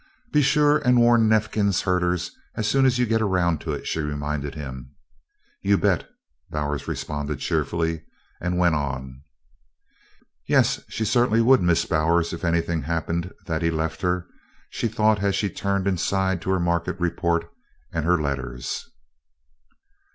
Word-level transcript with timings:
"Be 0.31 0.41
sure 0.41 0.79
and 0.79 0.99
warn 0.99 1.29
Neifkins's 1.29 1.81
herder 1.81 2.13
as 2.55 2.67
soon 2.67 2.87
as 2.87 2.97
you 2.97 3.05
can 3.05 3.11
get 3.13 3.21
around 3.21 3.61
to 3.61 3.71
it," 3.71 3.85
she 3.85 3.99
reminded 3.99 4.55
him. 4.55 4.95
"You 5.61 5.77
bet!" 5.77 6.09
Bowers 6.49 6.87
responded 6.87 7.37
cheerfully, 7.37 8.03
and 8.39 8.57
went 8.57 8.73
on. 8.73 9.21
Yes, 10.47 10.81
she 10.89 11.05
certainly 11.05 11.39
would 11.41 11.61
miss 11.61 11.85
Bowers 11.85 12.33
if 12.33 12.43
anything 12.43 12.81
happened 12.81 13.31
that 13.45 13.61
he 13.61 13.69
left 13.69 14.01
her, 14.01 14.25
she 14.71 14.87
thought 14.87 15.21
as 15.21 15.35
she 15.35 15.51
turned 15.51 15.85
inside 15.85 16.41
to 16.41 16.49
her 16.49 16.59
market 16.59 16.99
report 16.99 17.47
and 17.93 18.03
her 18.03 18.19
letters. 18.19 18.89